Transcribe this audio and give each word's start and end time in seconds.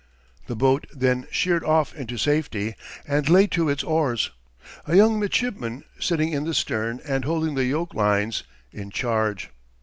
The 0.47 0.55
boat 0.55 0.87
then 0.91 1.27
sheered 1.29 1.63
off 1.63 1.93
into 1.93 2.17
safety 2.17 2.73
and 3.07 3.29
lay 3.29 3.45
to 3.45 3.69
its 3.69 3.83
oars, 3.83 4.31
a 4.87 4.95
young 4.95 5.19
midshipman, 5.19 5.83
sitting 5.99 6.31
in 6.33 6.43
the 6.43 6.55
stern 6.55 6.99
and 7.05 7.23
holding 7.23 7.53
the 7.53 7.65
yoke 7.65 7.93
lines, 7.93 8.41
in 8.71 8.89
charge. 8.89 9.51